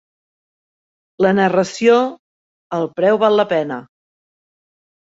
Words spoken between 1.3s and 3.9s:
narració ""...el preu val la pena.